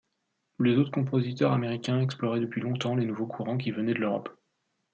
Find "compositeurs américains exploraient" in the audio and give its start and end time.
0.89-2.39